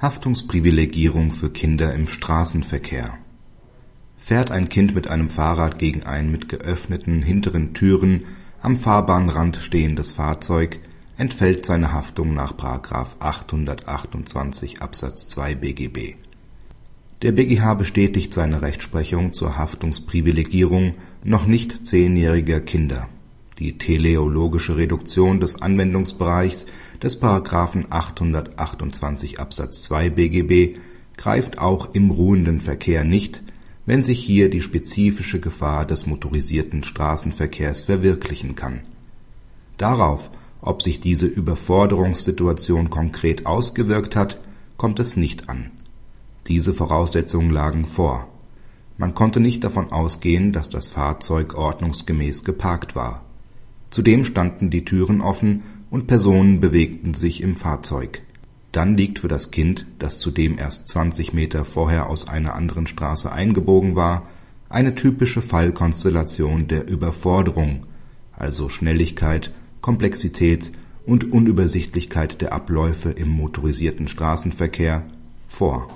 [0.00, 3.18] Haftungsprivilegierung für Kinder im Straßenverkehr
[4.16, 8.22] Fährt ein Kind mit einem Fahrrad gegen ein mit geöffneten hinteren Türen
[8.62, 10.78] am Fahrbahnrand stehendes Fahrzeug,
[11.16, 12.52] entfällt seine Haftung nach§
[13.18, 16.14] 828 Absatz 2 BGB.
[17.22, 20.94] Der BgH bestätigt seine Rechtsprechung zur Haftungsprivilegierung
[21.24, 23.08] noch nicht zehnjähriger Kinder.
[23.58, 26.66] Die teleologische Reduktion des Anwendungsbereichs
[27.02, 27.20] des§
[27.90, 30.78] 828 Absatz 2 BGB
[31.16, 33.42] greift auch im ruhenden Verkehr nicht,
[33.84, 38.82] wenn sich hier die spezifische Gefahr des motorisierten Straßenverkehrs verwirklichen kann.
[39.76, 44.40] Darauf, ob sich diese Überforderungssituation konkret ausgewirkt hat,
[44.76, 45.72] kommt es nicht an.
[46.46, 48.28] Diese Voraussetzungen lagen vor.
[48.98, 53.24] Man konnte nicht davon ausgehen, dass das Fahrzeug ordnungsgemäß geparkt war.
[53.90, 58.22] Zudem standen die Türen offen und Personen bewegten sich im Fahrzeug.
[58.72, 63.32] Dann liegt für das Kind, das zudem erst 20 Meter vorher aus einer anderen Straße
[63.32, 64.28] eingebogen war,
[64.68, 67.86] eine typische Fallkonstellation der Überforderung,
[68.36, 70.70] also Schnelligkeit, Komplexität
[71.06, 75.04] und Unübersichtlichkeit der Abläufe im motorisierten Straßenverkehr,
[75.46, 75.88] vor